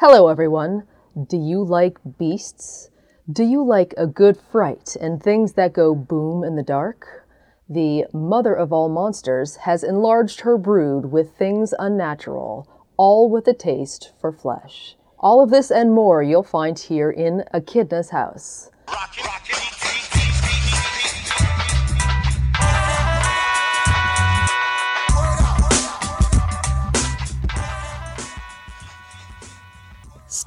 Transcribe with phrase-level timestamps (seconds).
[0.00, 0.84] Hello, everyone.
[1.28, 2.88] Do you like beasts?
[3.30, 7.28] Do you like a good fright and things that go boom in the dark?
[7.68, 12.66] The mother of all monsters has enlarged her brood with things unnatural,
[12.96, 14.96] all with a taste for flesh.
[15.18, 18.70] All of this and more you'll find here in Echidna's house.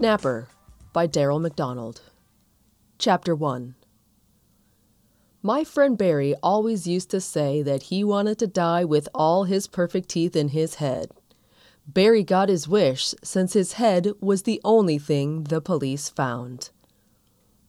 [0.04, 0.49] Snapper
[0.91, 2.02] by Darrell McDonald.
[2.99, 3.73] Chapter 1
[5.41, 9.66] My friend Barry always used to say that he wanted to die with all his
[9.66, 11.11] perfect teeth in his head.
[11.88, 16.72] Barry got his wish since his head was the only thing the police found.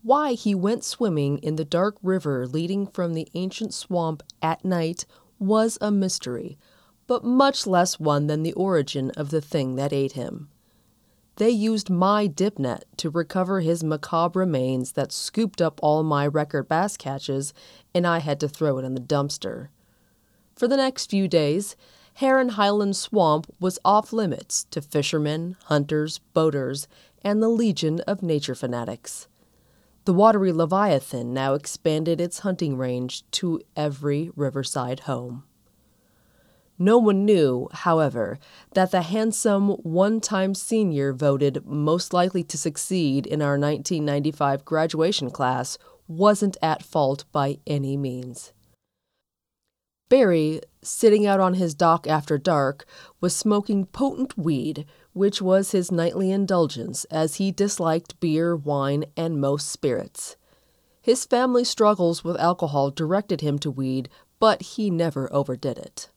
[0.03, 5.07] Why he went swimming in the dark river leading from the ancient swamp at night
[5.39, 6.59] was a mystery,
[7.07, 10.49] but much less one than the origin of the thing that ate him.
[11.37, 16.27] They used my dip net to recover his macabre remains that scooped up all my
[16.27, 17.53] record bass catches,
[17.93, 19.69] and I had to throw it in the dumpster.
[20.55, 21.75] For the next few days,
[22.15, 26.87] Heron Highland Swamp was off limits to fishermen, hunters, boaters,
[27.23, 29.27] and the legion of nature fanatics.
[30.05, 35.43] The watery Leviathan now expanded its hunting range to every riverside home.
[36.79, 38.39] No one knew, however,
[38.73, 45.31] that the handsome one time senior voted most likely to succeed in our 1995 graduation
[45.31, 48.53] class wasn't at fault by any means.
[50.09, 52.85] Barry, sitting out on his dock after dark,
[53.21, 59.41] was smoking potent weed, which was his nightly indulgence, as he disliked beer, wine, and
[59.41, 60.37] most spirits.
[61.01, 66.09] His family struggles with alcohol directed him to weed, but he never overdid it.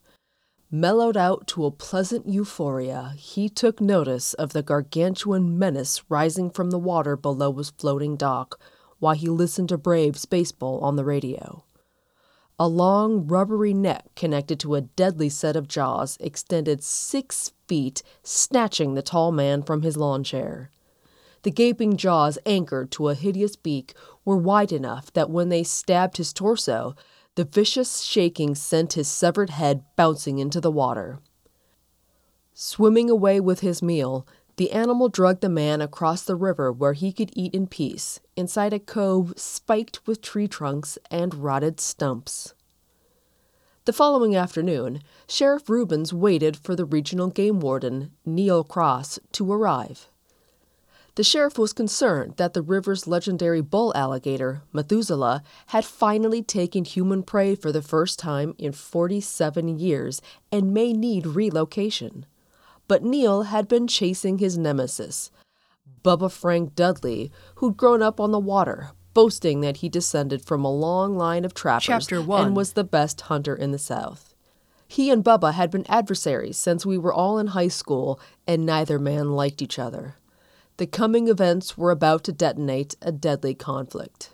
[0.69, 6.71] Mellowed out to a pleasant euphoria, he took notice of the gargantuan menace rising from
[6.71, 8.59] the water below his floating dock
[8.99, 11.63] while he listened to Braves baseball on the radio.
[12.59, 18.93] A long, rubbery neck connected to a deadly set of jaws extended six feet, snatching
[18.93, 20.69] the tall man from his lawn chair.
[21.43, 23.93] The gaping jaws, anchored to a hideous beak,
[24.25, 26.93] were wide enough that when they stabbed his torso,
[27.37, 31.19] the vicious shaking sent his severed head bouncing into the water.
[32.55, 37.13] Swimming away with his meal, the animal dragged the man across the river where he
[37.13, 42.55] could eat in peace, inside a cove spiked with tree trunks and rotted stumps.
[43.85, 50.09] The following afternoon, Sheriff Rubens waited for the regional game warden, Neil Cross, to arrive.
[51.17, 57.21] The sheriff was concerned that the river's legendary bull alligator, Methuselah, had finally taken human
[57.21, 62.25] prey for the first time in 47 years and may need relocation
[62.87, 65.31] but Neil had been chasing his nemesis,
[66.03, 70.73] Bubba Frank Dudley, who'd grown up on the water, boasting that he descended from a
[70.73, 74.33] long line of trappers and was the best hunter in the South.
[74.87, 78.99] He and Bubba had been adversaries since we were all in high school, and neither
[78.99, 80.15] man liked each other.
[80.77, 84.29] The coming events were about to detonate a deadly conflict.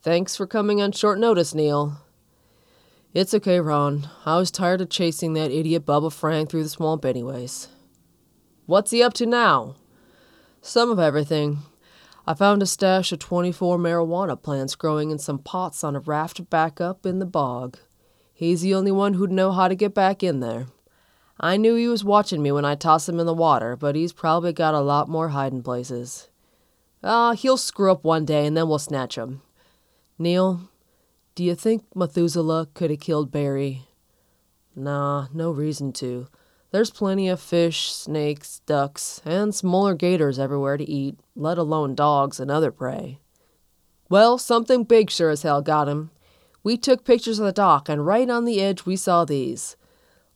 [0.00, 1.98] Thanks for coming on short notice, Neil.
[3.12, 4.08] It's okay, Ron.
[4.24, 7.66] I was tired of chasing that idiot Bubba Frank through the swamp, anyways.
[8.66, 9.74] What's he up to now?
[10.60, 11.58] Some of everything.
[12.28, 16.48] I found a stash of 24 marijuana plants growing in some pots on a raft
[16.48, 17.76] back up in the bog.
[18.32, 20.66] He's the only one who'd know how to get back in there.
[21.38, 24.12] I knew he was watching me when I tossed him in the water, but he's
[24.12, 26.28] probably got a lot more hiding places.
[27.04, 29.42] Ah, he'll screw up one day and then we'll snatch him.
[30.18, 30.70] Neil,
[31.34, 33.82] do you think Methuselah could have killed Barry?
[34.74, 36.28] Nah, no reason to.
[36.70, 42.40] There's plenty of fish, snakes, ducks, and smaller gators everywhere to eat, let alone dogs
[42.40, 43.20] and other prey.
[44.08, 46.10] Well, something big sure as hell got him.
[46.62, 49.76] We took pictures of the dock, and right on the edge we saw these.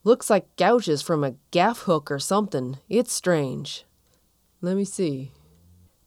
[0.02, 2.78] Looks like gouges from a gaff hook or something.
[2.88, 3.84] It's strange.
[4.62, 5.32] Let me see.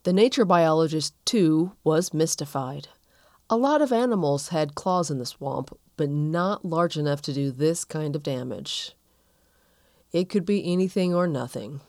[0.04, 2.88] The nature biologist, too, was mystified.
[3.50, 7.52] A lot of animals had claws in the swamp, but not large enough to do
[7.52, 8.94] this kind of damage.
[10.12, 11.82] It could be anything or nothing.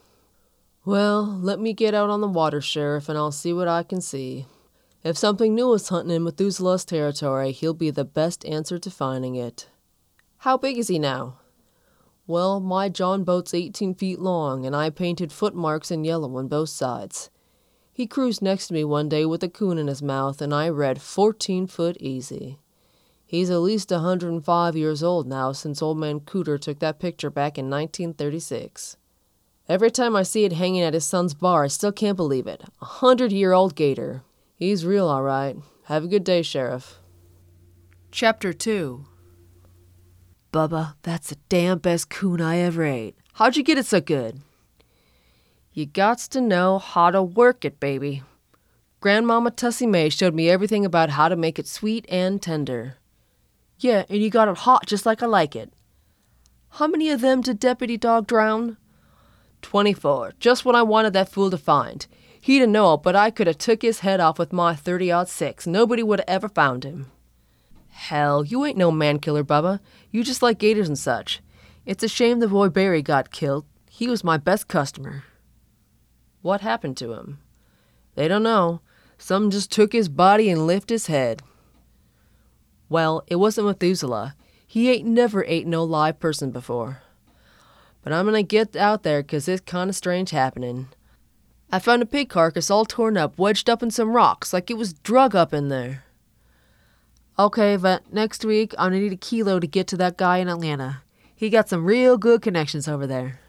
[0.85, 4.03] Well, let me get out on the water, Sheriff, and I'll see what I can
[4.03, 4.47] see.
[5.03, 9.35] If something new is hunting in Methuselah's territory, he'll be the best answer to finding
[9.35, 9.69] it.
[10.39, 11.39] How big is he now?
[12.27, 16.71] Well, my John boat's 18 feet long, and I painted footmarks in yellow on both
[16.71, 17.29] sides.
[17.93, 20.71] He cruised next to me one day with a coon in his mouth, and I
[20.71, 22.59] read 14 foot easy.
[23.27, 27.31] He's at least a 105 years old now since old man Cooter took that picture
[27.31, 28.97] back in 1936.
[29.69, 32.63] Every time I see it hanging at his son's bar, I still can't believe it.
[32.81, 34.23] A hundred year old gator.
[34.57, 35.57] He's real, all right.
[35.85, 37.01] Have a good day, Sheriff.
[38.11, 39.05] Chapter 2
[40.55, 43.17] Bubba, that's the damn best coon I ever ate.
[43.33, 44.41] How'd you get it so good?
[45.73, 48.23] You gots to know how to work it, baby.
[49.01, 52.99] Grandmama Tussie May showed me everything about how to make it sweet and tender.
[53.81, 55.73] Yeah, and you got it hot just like I like it.
[56.69, 58.77] How many of them did Deputy Dog drown?
[59.61, 62.07] Twenty-four, just what I wanted that fool to find.
[62.41, 65.67] He'd a know, but I could have took his head off with my thirty-odd six.
[65.67, 67.11] Nobody would have ever found him.
[67.95, 69.79] Hell, you ain't no man killer, Bubba.
[70.11, 71.41] You just like gators and such.
[71.87, 73.65] It's a shame the boy Barry got killed.
[73.89, 75.23] He was my best customer.
[76.43, 77.39] What happened to him?
[78.17, 78.81] They don't know.
[79.17, 81.43] Some just took his body and lifted his head.
[82.89, 84.35] Well, it wasn't Methuselah.
[84.67, 87.01] He ain't never ate no live person before.
[88.03, 90.89] But I'm gonna get out there 'cause it's kinda strange happening.
[91.71, 94.77] I found a pig carcass all torn up, wedged up in some rocks, like it
[94.77, 96.05] was drug up in there.
[97.37, 100.49] Okay, but next week I'm gonna need a kilo to get to that guy in
[100.49, 101.03] Atlanta.
[101.35, 103.41] He got some real good connections over there.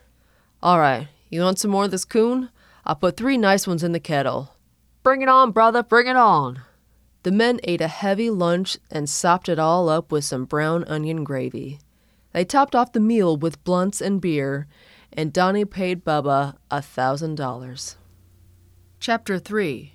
[0.64, 2.50] All right, you want some more of this coon?
[2.84, 4.56] I'll put three nice ones in the kettle.
[5.04, 6.62] Bring it on, brother, bring it on.
[7.22, 11.24] The men ate a heavy lunch and sopped it all up with some brown onion
[11.24, 11.80] gravy.
[12.34, 14.68] They topped off the meal with blunts and beer,
[15.14, 17.98] and Donnie paid Bubba a thousand dollars.
[19.00, 19.95] Chapter 3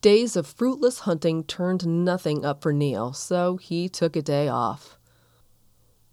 [0.00, 4.98] Days of fruitless hunting turned nothing up for Neil, so he took a day off.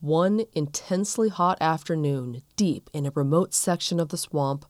[0.02, 4.66] One intensely hot afternoon, deep in a remote section of the swamp,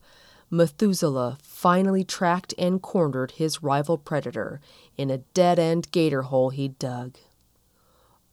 [0.50, 4.60] Methuselah finally tracked and cornered his rival predator
[4.96, 7.18] in a dead end gator hole he'd dug.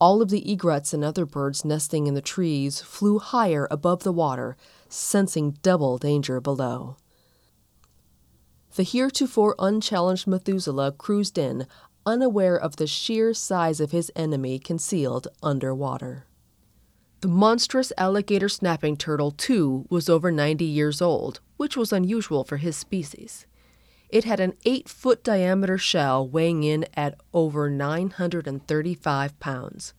[0.00, 4.12] All of the egrets and other birds nesting in the trees flew higher above the
[4.12, 4.56] water,
[4.88, 6.96] sensing double danger below.
[8.76, 11.66] The heretofore unchallenged Methuselah cruised in,
[12.04, 16.26] unaware of the sheer size of his enemy concealed under water.
[17.22, 22.58] The monstrous alligator snapping turtle, too, was over 90 years old, which was unusual for
[22.58, 23.46] his species.
[24.10, 29.94] It had an 8 foot diameter shell weighing in at over 935 pounds.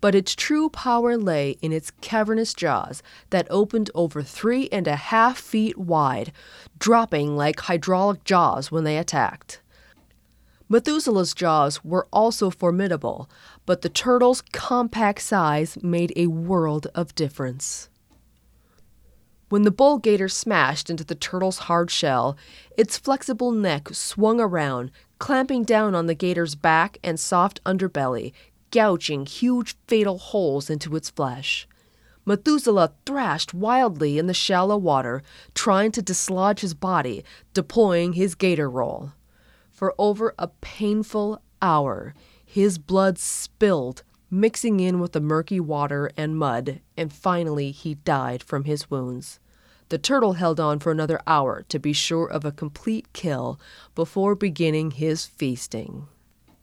[0.00, 4.96] But its true power lay in its cavernous jaws that opened over three and a
[4.96, 6.32] half feet wide,
[6.78, 9.60] dropping like hydraulic jaws when they attacked.
[10.70, 13.28] Methuselah's jaws were also formidable,
[13.66, 17.88] but the turtle's compact size made a world of difference.
[19.48, 22.36] When the bull gator smashed into the turtle's hard shell,
[22.78, 28.32] its flexible neck swung around, clamping down on the gator's back and soft underbelly,
[28.70, 31.66] gouging huge fatal holes into its flesh.
[32.24, 35.22] Methuselah thrashed wildly in the shallow water,
[35.54, 37.24] trying to dislodge his body,
[37.54, 39.12] deploying his gator roll.
[39.72, 42.14] For over a painful hour,
[42.44, 48.42] his blood spilled, mixing in with the murky water and mud, and finally he died
[48.42, 49.40] from his wounds.
[49.88, 53.58] The turtle held on for another hour to be sure of a complete kill
[53.96, 56.06] before beginning his feasting.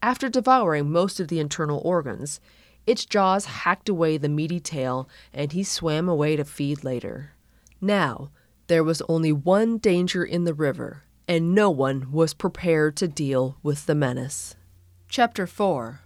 [0.01, 2.39] After devouring most of the internal organs,
[2.85, 7.33] its jaws hacked away the meaty tail, and he swam away to feed later.
[7.81, 8.31] Now,
[8.67, 13.57] there was only one danger in the river, and no one was prepared to deal
[13.63, 14.55] with the menace.
[15.09, 16.01] Chapter 4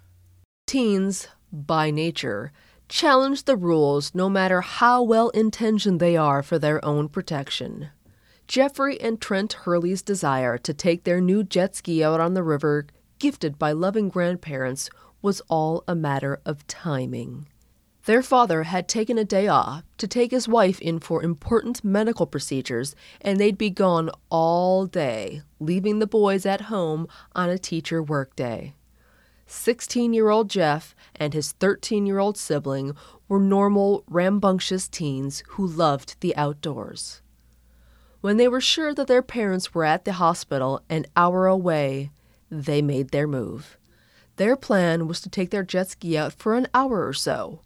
[0.66, 2.51] Teens, by nature,
[2.88, 7.89] challenge the rules no matter how well intentioned they are for their own protection.
[8.48, 12.86] Jeffrey and Trent Hurley's desire to take their new jet ski out on the river,
[13.22, 14.90] gifted by loving grandparents,
[15.22, 17.48] was all a matter of timing.
[18.06, 22.25] Their father had taken a day off to take his wife in for important medical
[22.25, 28.01] procedures, and they'd be gone all day, leaving the boys at home on a teacher
[28.01, 28.74] workday.
[29.46, 32.96] 16 year old Jeff and his 13 year old sibling
[33.28, 37.22] were normal, rambunctious teens who loved the outdoors.
[38.22, 42.10] When they were sure that their parents were at the hospital an hour away,
[42.51, 43.77] they made their move.
[44.36, 47.62] Their plan was to take their jet ski out for an hour or so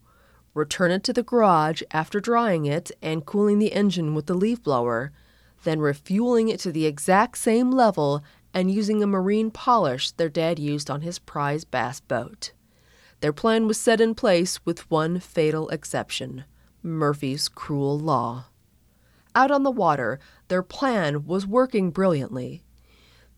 [0.55, 4.63] return it to the garage after drying it and cooling the engine with the leaf
[4.63, 5.11] blower,
[5.63, 8.23] then refueling it to the exact same level
[8.53, 12.53] and using a marine polish their dad used on his prize bass boat.
[13.19, 16.45] Their plan was set in place with one fatal exception
[16.81, 18.45] Murphy's cruel law.
[19.33, 22.63] Out on the water, their plan was working brilliantly.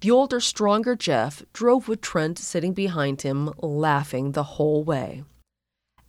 [0.02, 5.24] The older, stronger Jeff drove with Trent sitting behind him, laughing the whole way.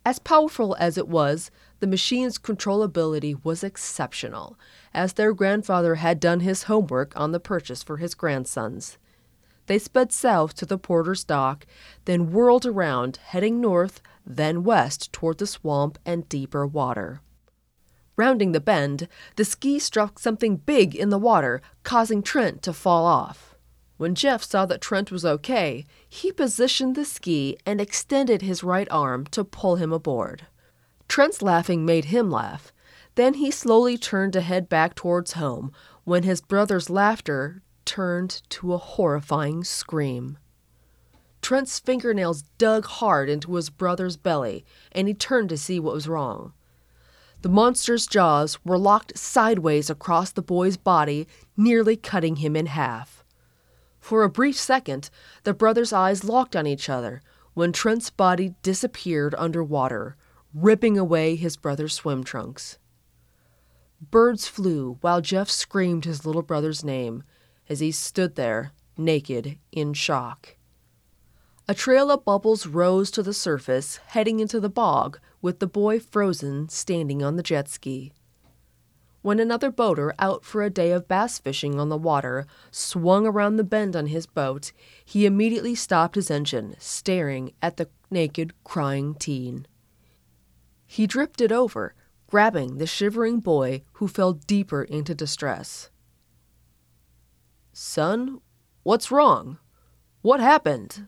[0.05, 4.59] As powerful as it was, the machine's controllability was exceptional,
[4.93, 8.99] as their grandfather had done his homework on the purchase for his grandsons.
[9.65, 11.65] They sped south to the porter's dock,
[12.05, 17.21] then whirled around, heading north, then west toward the swamp and deeper water.
[18.15, 23.05] Rounding the bend, the ski struck something big in the water, causing Trent to fall
[23.05, 23.48] off.
[23.99, 28.87] When Jeff saw that Trent was okay, he positioned the ski and extended his right
[28.89, 30.47] arm to pull him aboard.
[31.09, 32.71] Trent's laughing made him laugh.
[33.15, 35.73] Then he slowly turned to head back towards home
[36.05, 40.37] when his brother's laughter turned to a horrifying scream.
[41.41, 44.63] Trent's fingernails dug hard into his brother's belly,
[44.93, 46.53] and he turned to see what was wrong.
[47.41, 51.27] The monster's jaws were locked sideways across the boy's body,
[51.57, 53.18] nearly cutting him in half.
[54.09, 55.11] For a brief second,
[55.43, 57.21] the brothers' eyes locked on each other
[57.53, 60.17] when Trent's body disappeared underwater,
[60.51, 62.79] ripping away his brother's swim trunks.
[64.01, 67.21] Birds flew while Jeff screamed his little brother's name
[67.69, 70.57] as he stood there, naked, in shock.
[71.67, 75.99] A trail of bubbles rose to the surface, heading into the bog, with the boy
[75.99, 78.13] frozen standing on the jet ski.
[79.21, 83.57] When another boater out for a day of bass fishing on the water swung around
[83.57, 84.71] the bend on his boat,
[85.03, 89.67] he immediately stopped his engine, staring at the naked, crying teen.
[90.85, 91.95] He drifted over,
[92.27, 95.89] grabbing the shivering boy who fell deeper into distress.
[97.73, 98.39] Son,
[98.83, 99.57] what's wrong?
[100.21, 101.07] What happened?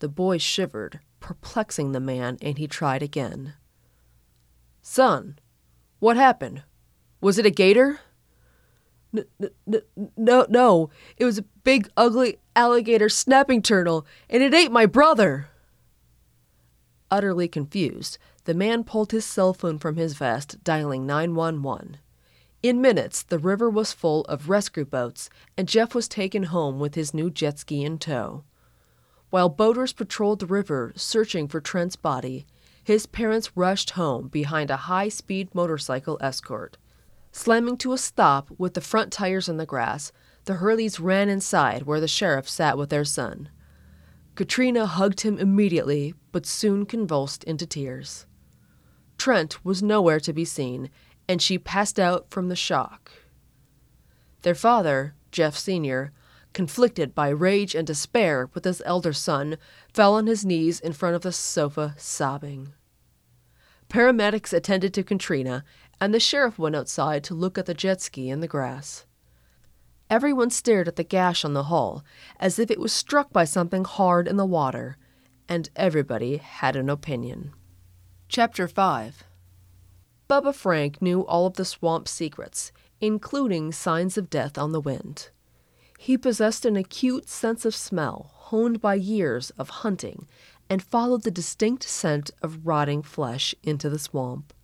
[0.00, 3.54] The boy shivered, perplexing the man, and he tried again.
[4.82, 5.38] Son,
[6.00, 6.64] what happened?
[7.20, 8.00] Was it a gator?
[9.16, 9.82] N- n-
[10.16, 10.90] no, no.
[11.16, 15.48] It was a big, ugly alligator snapping turtle, and it ate my brother.
[17.10, 21.98] Utterly confused, the man pulled his cell phone from his vest, dialing 911.
[22.62, 26.94] In minutes, the river was full of rescue boats, and Jeff was taken home with
[26.94, 28.44] his new jet ski in tow.
[29.30, 32.46] While boaters patrolled the river searching for Trent's body,
[32.82, 36.76] his parents rushed home behind a high speed motorcycle escort.
[37.32, 40.12] Slamming to a stop with the front tires in the grass,
[40.44, 43.50] the Hurleys ran inside where the sheriff sat with their son.
[44.34, 48.26] Katrina hugged him immediately, but soon convulsed into tears.
[49.18, 50.90] Trent was nowhere to be seen,
[51.28, 53.12] and she passed out from the shock.
[54.42, 56.12] Their father, Jeff Sr.,
[56.52, 59.56] conflicted by rage and despair with his elder son,
[59.92, 62.72] fell on his knees in front of the sofa, sobbing.
[63.90, 65.64] Paramedics attended to Katrina,
[66.00, 69.04] and the sheriff went outside to look at the jet ski in the grass.
[70.08, 72.04] Everyone stared at the gash on the hull,
[72.38, 74.96] as if it was struck by something hard in the water,
[75.48, 77.52] and everybody had an opinion.
[78.28, 79.24] Chapter 5
[80.28, 82.70] Bubba Frank knew all of the swamp's secrets,
[83.00, 85.30] including signs of death on the wind.
[85.98, 90.28] He possessed an acute sense of smell, honed by years of hunting,
[90.70, 94.54] and followed the distinct scent of rotting flesh into the swamp.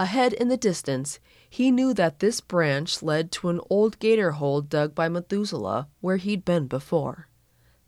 [0.00, 4.60] Ahead in the distance, he knew that this branch led to an old gator hole
[4.60, 7.28] dug by Methuselah where he'd been before.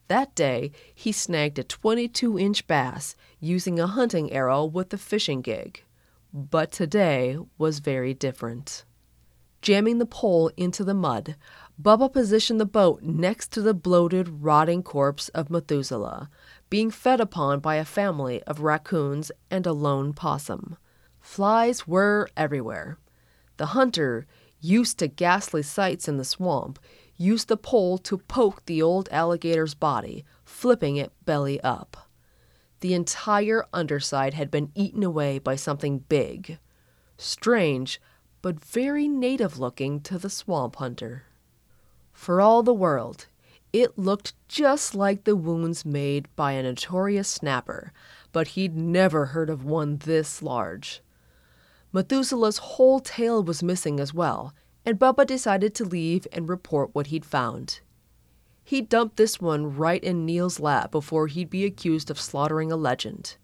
[0.07, 5.41] That day, he snagged a 22 inch bass using a hunting arrow with a fishing
[5.41, 5.83] gig.
[6.33, 8.85] But today was very different.
[9.63, 11.35] Jamming the pole into the mud,
[11.81, 16.31] Bubba positioned the boat next to the bloated, rotting corpse of Methuselah,
[16.69, 20.77] being fed upon by a family of raccoons and a lone possum.
[21.21, 22.99] Flies were everywhere.
[23.57, 24.27] The hunter,
[24.61, 26.79] used to ghastly sights in the swamp,
[27.17, 32.09] used the pole to poke the old alligator's body, flipping it belly up.
[32.81, 36.59] The entire underside had been eaten away by something big.
[37.17, 38.01] Strange,
[38.43, 41.25] but very native looking to the swamp hunter.
[42.13, 43.27] For all the world,
[43.83, 47.93] it looked just like the wounds made by a notorious snapper,
[48.33, 51.03] but he'd never heard of one this large.
[51.93, 54.55] Methuselah's whole tail was missing as well,
[54.87, 57.81] and Bubba decided to leave and report what he'd found.
[58.65, 62.77] He dumped this one right in Neil's lap before he'd be accused of slaughtering a
[62.77, 63.37] legend.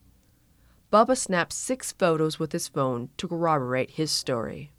[0.90, 4.72] Bubba snapped six photos with his phone to corroborate his story.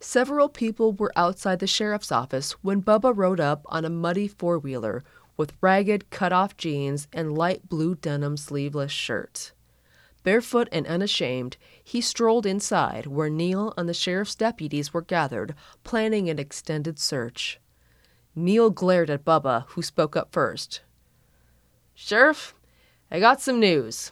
[0.00, 4.58] Several people were outside the sheriff's office when Bubba rode up on a muddy four
[4.58, 5.02] wheeler
[5.36, 9.52] with ragged, cut off jeans and light blue denim sleeveless shirt.
[10.22, 16.28] Barefoot and unashamed, he strolled inside where Neil and the sheriff's deputies were gathered, planning
[16.28, 17.60] an extended search.
[18.34, 20.80] Neil glared at Bubba, who spoke up first.
[21.94, 22.54] Sheriff,
[23.10, 24.10] I got some news.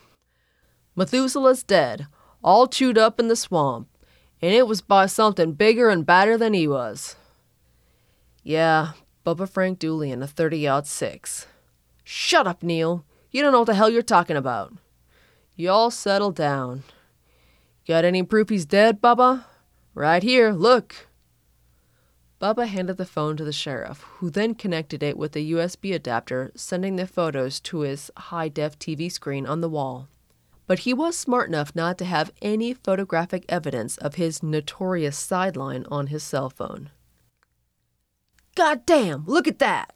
[0.95, 2.07] Methuselah's dead,
[2.43, 3.89] all chewed up in the swamp,
[4.45, 7.17] and it was by something bigger and badder than he was.
[8.43, 8.93] Yeah,
[9.25, 11.47] Bubba Frank Dooley in a 30 six.
[12.05, 13.07] Shut up, Neil.
[13.31, 14.75] You don't know what the hell you're talking about.
[15.57, 16.83] You all settle down.
[17.89, 19.47] Got any proof he's dead, Bubba?
[19.95, 21.09] Right here, look.
[22.39, 26.53] Bubba handed the phone to the sheriff, who then connected it with a USB adapter,
[26.55, 30.11] sending the photos to his high def TV screen on the wall.
[30.67, 35.85] But he was smart enough not to have any photographic evidence of his notorious sideline
[35.91, 36.91] on his cell phone.
[38.55, 39.95] God damn, look at that!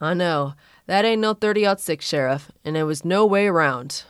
[0.00, 0.54] I know,
[0.86, 4.04] that ain't no 30 6, Sheriff, and there was no way around.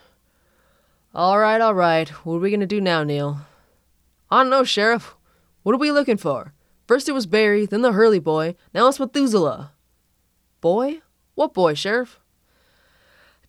[1.14, 3.40] All right, all right, what are we gonna do now, Neil?
[4.30, 5.14] I don't know, Sheriff.
[5.62, 6.52] What are we looking for?
[6.86, 9.72] First it was Barry, then the Hurley boy, now it's Methuselah.
[10.60, 11.00] Boy?
[11.34, 12.20] What boy, Sheriff?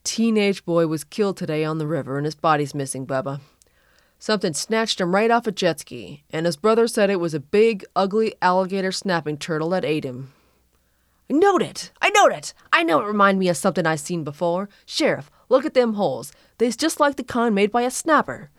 [0.09, 3.41] Teenage boy was killed today on the river and his body's missing, Bubba.
[4.17, 7.39] Something snatched him right off a jet ski, and his brother said it was a
[7.39, 10.33] big, ugly alligator snapping turtle that ate him.
[11.29, 11.91] I knowed it!
[12.01, 12.55] I knowed it!
[12.73, 14.67] I know it reminded me of something I seen before.
[14.83, 16.31] Sheriff, look at them holes.
[16.57, 18.49] They's just like the kind made by a snapper.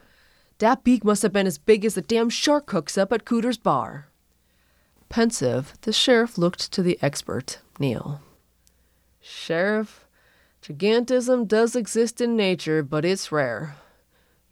[0.59, 3.59] That beak must have been as big as the damn shark hooks up at Cooter's
[3.59, 4.07] bar.
[5.09, 8.21] Pensive, the sheriff looked to the expert, Neil.
[9.21, 10.07] Sheriff,
[10.63, 13.77] gigantism does exist in nature, but it's rare.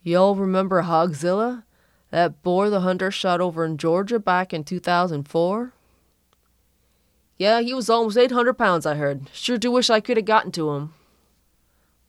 [0.03, 1.63] Y'all remember Hogzilla?
[2.11, 5.73] That boar the hunter shot over in Georgia back in 2004?
[7.37, 9.29] Yeah, he was almost 800 pounds, I heard.
[9.31, 10.93] Sure do wish I could have gotten to him.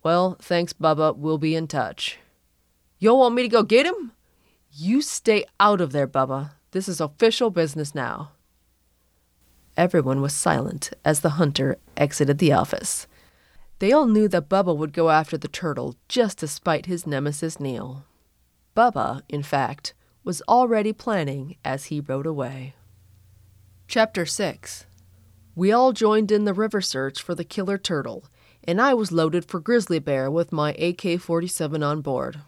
[0.02, 1.16] Well, thanks, Bubba.
[1.16, 2.18] We'll be in touch.
[2.98, 4.12] Yo want me to go get him?
[4.72, 6.52] You stay out of there, Bubba.
[6.70, 8.32] This is official business now.
[9.76, 13.06] Everyone was silent as the hunter exited the office.
[13.80, 17.58] They all knew that Bubba would go after the turtle just to spite his nemesis
[17.58, 18.04] Neil.
[18.76, 22.74] Bubba, in fact, was already planning as he rode away.
[23.88, 24.84] Chapter 6
[25.54, 28.26] We all joined in the river search for the killer turtle,
[28.62, 32.40] and I was loaded for grizzly bear with my AK 47 on board.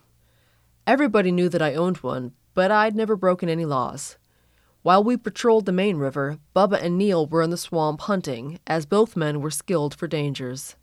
[0.87, 4.19] Everybody knew that I owned one, but I'd never broken any laws.
[4.83, 8.85] While we patrolled the main river, Bubba and Neil were in the swamp hunting, as
[8.85, 10.77] both men were skilled for dangers.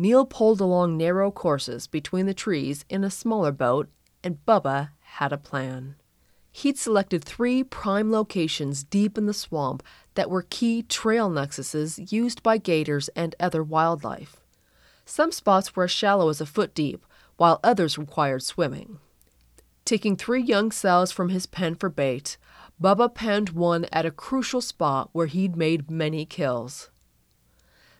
[0.00, 3.90] Neil pulled along narrow courses between the trees in a smaller boat,
[4.24, 5.94] and Bubba had a plan.
[6.50, 9.82] He'd selected three prime locations deep in the swamp
[10.14, 14.40] that were key trail nexuses used by gators and other wildlife.
[15.04, 17.04] Some spots were as shallow as a foot deep,
[17.36, 19.00] while others required swimming.
[19.84, 22.38] Taking three young sows from his pen for bait,
[22.82, 26.88] Bubba penned one at a crucial spot where he'd made many kills.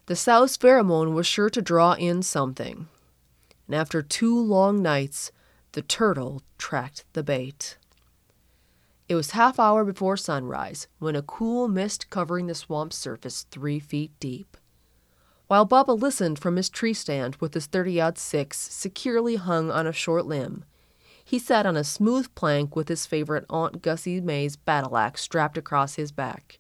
[0.07, 2.89] The sow's pheromone was sure to draw in something,
[3.67, 5.31] and after two long nights,
[5.73, 7.77] the turtle tracked the bait.
[9.09, 13.81] It was half hour before sunrise when a cool mist covering the swamp's surface three
[13.81, 14.57] feet deep.
[15.49, 19.85] While Bubba listened from his tree stand with his 30 odd six securely hung on
[19.85, 20.65] a short limb,
[21.25, 25.59] he sat on a smooth plank with his favorite Aunt Gussie May's battle axe strapped
[25.59, 26.60] across his back.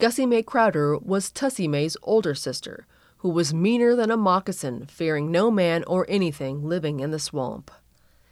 [0.00, 2.86] Gussie May Crowder was Tussie May's older sister,
[3.18, 7.70] who was meaner than a moccasin, fearing no man or anything living in the swamp.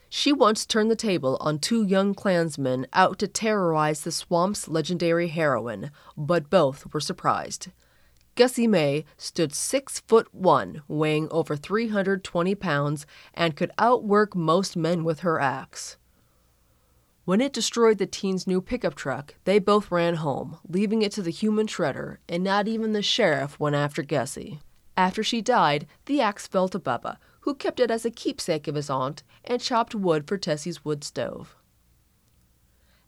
[0.09, 5.29] She once turned the table on two young clansmen out to terrorize the swamp's legendary
[5.29, 7.69] heroine, but both were surprised.
[8.35, 15.05] Gussie May stood six foot one, weighing over 320 pounds, and could outwork most men
[15.05, 15.97] with her axe.
[17.25, 21.23] When it destroyed the teen's new pickup truck, they both ran home, leaving it to
[21.23, 24.61] the human shredder, and not even the sheriff went after Gussie.
[24.97, 28.75] After she died, the axe fell to Bubba, who kept it as a keepsake of
[28.75, 31.55] his aunt and chopped wood for Tessie's wood stove.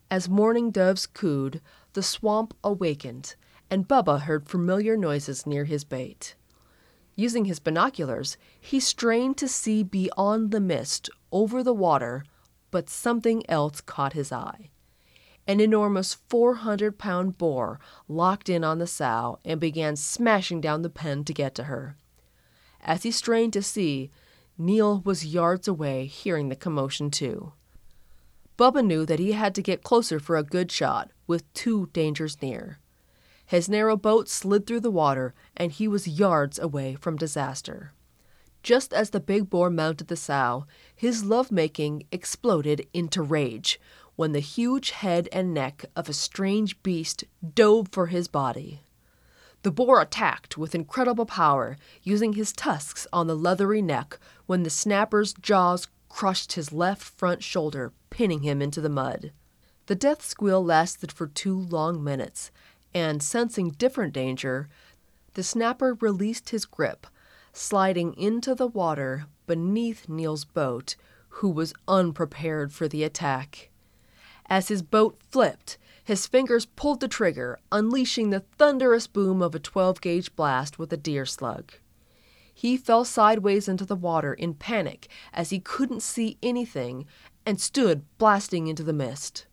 [0.09, 1.59] As mourning doves cooed,
[1.91, 3.35] the swamp awakened,
[3.69, 6.35] and Bubba heard familiar noises near his bait.
[7.17, 12.23] Using his binoculars, he strained to see beyond the mist, over the water,
[12.75, 14.69] but something else caught his eye.
[15.47, 20.89] An enormous 400 pound boar locked in on the sow and began smashing down the
[20.89, 21.95] pen to get to her.
[22.81, 24.11] As he strained to see,
[24.57, 27.53] Neil was yards away, hearing the commotion too.
[28.57, 32.41] Bubba knew that he had to get closer for a good shot, with two dangers
[32.41, 32.79] near.
[33.45, 37.93] His narrow boat slid through the water, and he was yards away from disaster.
[38.65, 43.79] Just as the big boar mounted the sow, his lovemaking exploded into rage
[44.15, 48.81] when the huge head and neck of a strange beast dove for his body.
[49.61, 54.71] The boar attacked with incredible power, using his tusks on the leathery neck when the
[54.71, 59.31] snapper's jaws crushed his left front shoulder, pinning him into the mud.
[59.85, 62.49] The death squeal lasted for two long minutes,
[62.95, 64.69] and sensing different danger,
[65.35, 67.05] the snapper released his grip,
[67.55, 70.95] sliding into the water beneath Neil's boat,
[71.29, 73.69] who was unprepared for the attack.
[74.47, 79.59] As his boat flipped, his fingers pulled the trigger, unleashing the thunderous boom of a
[79.59, 81.73] 12 gauge blast with a deer slug.
[82.53, 87.05] He fell sideways into the water in panic as he couldn't see anything
[87.45, 89.47] and stood blasting into the mist.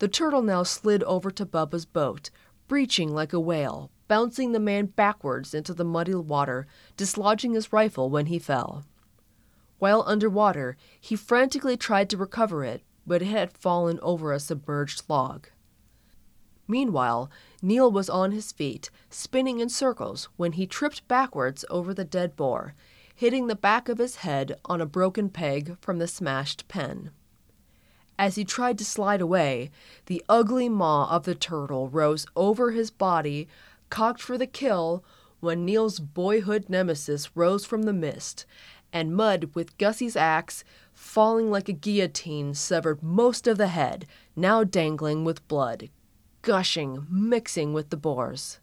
[0.00, 2.30] The turtle now slid over to Bubba's boat,
[2.68, 8.10] breaching like a whale, bouncing the man backwards into the muddy water, dislodging his rifle
[8.10, 8.84] when he fell.
[9.78, 15.02] While underwater, he frantically tried to recover it, but it had fallen over a submerged
[15.08, 15.48] log.
[16.66, 22.04] Meanwhile, Neil was on his feet, spinning in circles, when he tripped backwards over the
[22.04, 22.74] dead boar,
[23.14, 27.10] hitting the back of his head on a broken peg from the smashed pen.
[28.18, 29.70] As he tried to slide away,
[30.06, 33.48] the ugly maw of the turtle rose over his body,
[33.94, 35.04] cocked for the kill,
[35.38, 38.44] when Neil's boyhood nemesis rose from the mist,
[38.92, 44.04] and Mud, with Gussie's axe, falling like a guillotine, severed most of the head,
[44.34, 45.90] now dangling with blood,
[46.42, 48.58] gushing, mixing with the boar's.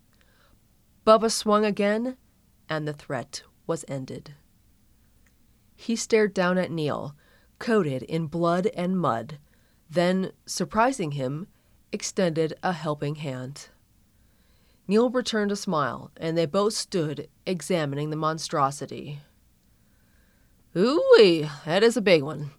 [1.07, 2.17] Bubba swung again,
[2.67, 4.33] and the threat was ended.
[5.77, 7.15] He stared down at Neil,
[7.57, 9.39] coated in blood and mud,
[9.89, 11.47] then, surprising him,
[11.93, 13.69] extended a helping hand.
[14.87, 19.19] Neil returned a smile, and they both stood examining the monstrosity.
[20.75, 22.51] Ooh, that is a big one.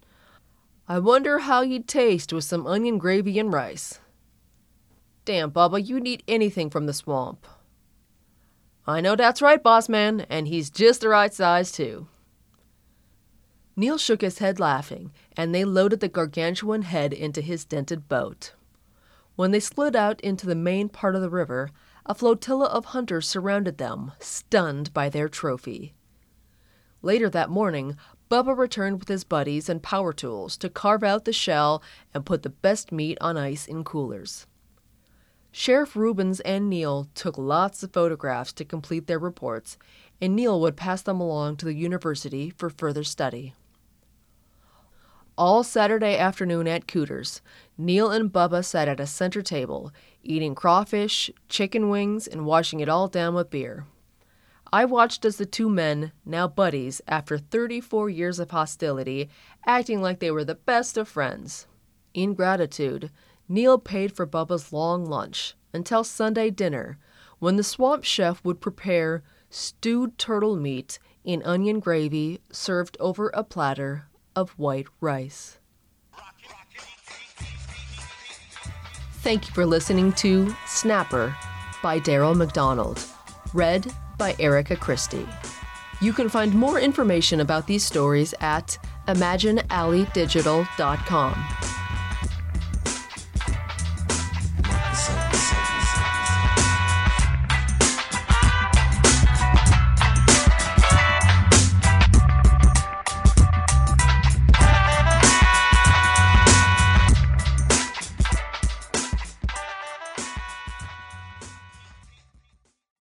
[0.88, 4.00] I wonder how he'd taste with some onion gravy and rice.
[5.24, 7.46] Damn, Bubba, you'd eat anything from the swamp.
[8.87, 12.08] I know that's right, boss man, and he's just the right size, too.
[13.76, 18.52] Neil shook his head laughing, and they loaded the gargantuan head into his dented boat.
[19.37, 21.70] When they slid out into the main part of the river,
[22.06, 25.94] a flotilla of hunters surrounded them, stunned by their trophy.
[27.00, 27.96] Later that morning,
[28.30, 31.82] Bubba returned with his buddies and power tools to carve out the shell
[32.14, 34.46] and put the best meat on ice in coolers.
[35.50, 39.76] Sheriff Rubens and Neil took lots of photographs to complete their reports,
[40.20, 43.52] and Neil would pass them along to the university for further study.
[45.38, 47.40] All Saturday afternoon at Cooter's,
[47.79, 49.90] Neil and Bubba sat at a center table,
[50.23, 53.87] eating crawfish, chicken wings, and washing it all down with beer.
[54.71, 59.31] I watched as the two men, now buddies after 34 years of hostility,
[59.64, 61.66] acting like they were the best of friends.
[62.12, 63.11] In gratitude,
[63.49, 66.99] Neil paid for Bubba's long lunch until Sunday dinner,
[67.38, 73.42] when the swamp chef would prepare stewed turtle meat in onion gravy served over a
[73.42, 74.05] platter
[74.37, 75.59] of white rice.
[79.23, 81.35] Thank you for listening to Snapper
[81.83, 83.03] by Daryl McDonald,
[83.55, 85.27] read by Erica Christie.
[86.01, 91.71] You can find more information about these stories at imaginealleydigital.com.